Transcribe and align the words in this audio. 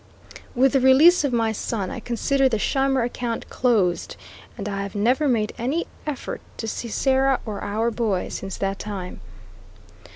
With 0.55 0.73
the 0.73 0.79
release 0.79 1.23
of 1.23 1.31
my 1.31 1.51
son, 1.51 1.91
I 1.91 1.99
considered 1.99 2.49
the 2.49 2.57
Scheimer 2.57 3.03
account 3.03 3.47
closed, 3.51 4.15
and 4.57 4.67
I 4.67 4.81
have 4.81 4.95
never 4.95 5.27
made 5.27 5.53
any 5.59 5.85
effort 6.07 6.41
to 6.57 6.67
see 6.67 6.87
Sarah 6.87 7.39
or 7.45 7.63
our 7.63 7.91
boy 7.91 8.29
since 8.29 8.57
that 8.57 8.79
time. 8.79 9.19